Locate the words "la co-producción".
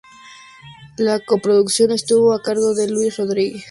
0.97-1.91